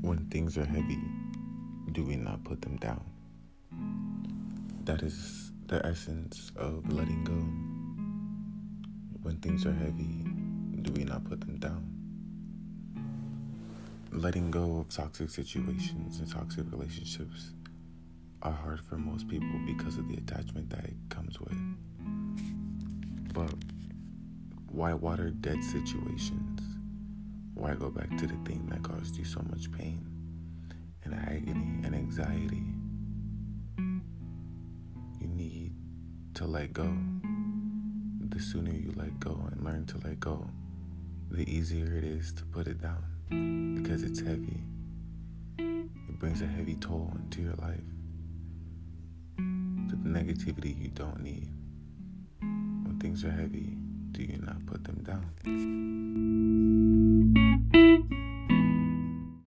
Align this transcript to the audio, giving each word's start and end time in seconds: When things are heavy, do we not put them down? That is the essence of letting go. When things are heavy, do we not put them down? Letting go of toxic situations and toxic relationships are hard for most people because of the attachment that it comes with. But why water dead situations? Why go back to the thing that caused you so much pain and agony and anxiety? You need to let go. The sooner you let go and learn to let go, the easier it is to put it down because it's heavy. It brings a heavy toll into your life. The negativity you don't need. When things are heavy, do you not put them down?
When 0.00 0.26
things 0.30 0.56
are 0.56 0.64
heavy, 0.64 1.00
do 1.92 2.04
we 2.04 2.14
not 2.14 2.44
put 2.44 2.62
them 2.62 2.76
down? 2.76 3.04
That 4.84 5.02
is 5.02 5.50
the 5.66 5.84
essence 5.84 6.52
of 6.56 6.90
letting 6.92 7.24
go. 7.24 7.34
When 9.22 9.38
things 9.38 9.66
are 9.66 9.72
heavy, 9.72 10.24
do 10.82 10.92
we 10.92 11.02
not 11.04 11.24
put 11.24 11.40
them 11.40 11.58
down? 11.58 11.84
Letting 14.12 14.52
go 14.52 14.78
of 14.78 14.88
toxic 14.88 15.30
situations 15.30 16.20
and 16.20 16.30
toxic 16.30 16.70
relationships 16.70 17.50
are 18.42 18.52
hard 18.52 18.80
for 18.80 18.96
most 18.96 19.28
people 19.28 19.60
because 19.66 19.98
of 19.98 20.08
the 20.08 20.14
attachment 20.14 20.70
that 20.70 20.84
it 20.84 20.96
comes 21.08 21.40
with. 21.40 21.58
But 23.34 23.52
why 24.70 24.94
water 24.94 25.30
dead 25.30 25.62
situations? 25.64 26.77
Why 27.58 27.74
go 27.74 27.90
back 27.90 28.08
to 28.18 28.26
the 28.26 28.36
thing 28.44 28.68
that 28.70 28.84
caused 28.84 29.16
you 29.16 29.24
so 29.24 29.42
much 29.50 29.72
pain 29.72 30.06
and 31.02 31.12
agony 31.12 31.80
and 31.82 31.92
anxiety? 31.92 32.62
You 35.20 35.26
need 35.26 35.74
to 36.34 36.46
let 36.46 36.72
go. 36.72 36.88
The 38.28 38.38
sooner 38.38 38.70
you 38.70 38.92
let 38.94 39.18
go 39.18 39.48
and 39.50 39.64
learn 39.64 39.86
to 39.86 39.98
let 40.04 40.20
go, 40.20 40.48
the 41.32 41.52
easier 41.52 41.92
it 41.96 42.04
is 42.04 42.32
to 42.34 42.44
put 42.44 42.68
it 42.68 42.80
down 42.80 43.02
because 43.82 44.04
it's 44.04 44.20
heavy. 44.20 44.62
It 45.58 46.18
brings 46.20 46.40
a 46.40 46.46
heavy 46.46 46.76
toll 46.76 47.12
into 47.16 47.42
your 47.42 47.54
life. 47.54 47.80
The 49.36 49.96
negativity 49.96 50.80
you 50.80 50.90
don't 50.90 51.24
need. 51.24 51.50
When 52.40 52.98
things 53.00 53.24
are 53.24 53.32
heavy, 53.32 53.76
do 54.12 54.22
you 54.22 54.38
not 54.38 54.64
put 54.64 54.84
them 54.84 55.02
down? 55.02 56.27